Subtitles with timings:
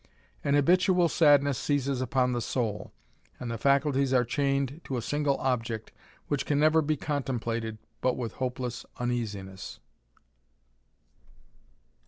[0.43, 2.91] An habitual sadness seizes upon the soul,
[3.39, 5.91] and the faculties are chained to a single object,
[6.27, 9.79] which can never be contemplated but with hopeless uneasiness.